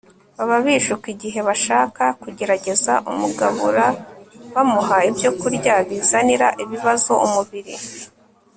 [0.37, 3.85] baba bishuka igihe bashaka kugerageza umugabura
[4.53, 7.75] bamuha ibyokurya bizanira ibibazo umubiri